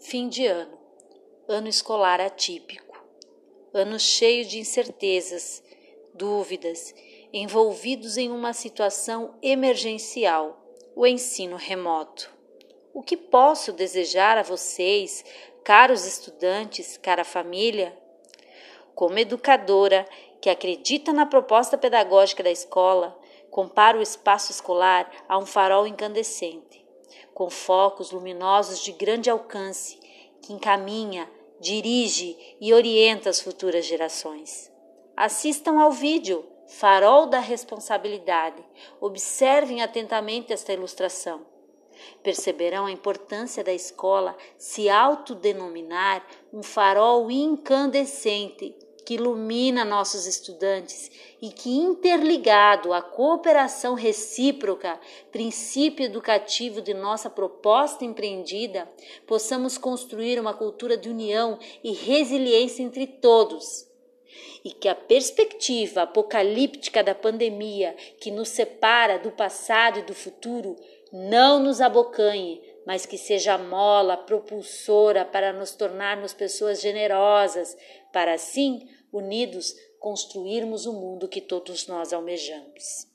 [0.00, 0.76] Fim de ano,
[1.46, 3.00] ano escolar atípico,
[3.72, 5.62] ano cheio de incertezas,
[6.12, 6.92] dúvidas,
[7.32, 10.60] envolvidos em uma situação emergencial,
[10.96, 12.28] o ensino remoto.
[12.92, 15.24] O que posso desejar a vocês,
[15.62, 17.96] caros estudantes, cara família?
[18.96, 20.04] Como educadora
[20.40, 23.16] que acredita na proposta pedagógica da escola,
[23.48, 26.87] compara o espaço escolar a um farol incandescente
[27.34, 29.98] com focos luminosos de grande alcance,
[30.42, 34.72] que encaminha, dirige e orienta as futuras gerações.
[35.16, 38.62] Assistam ao vídeo Farol da Responsabilidade.
[39.00, 41.46] Observem atentamente esta ilustração.
[42.22, 48.76] Perceberão a importância da escola se autodenominar um farol incandescente
[49.08, 55.00] que ilumina nossos estudantes e que, interligado à cooperação recíproca,
[55.32, 58.86] princípio educativo de nossa proposta empreendida,
[59.26, 63.88] possamos construir uma cultura de união e resiliência entre todos.
[64.62, 70.76] E que a perspectiva apocalíptica da pandemia que nos separa do passado e do futuro
[71.10, 77.76] não nos abocanhe, mas que seja mola propulsora para nos tornarmos pessoas generosas,
[78.10, 83.06] para assim unidos, construirmos o mundo que todos nós almejamos.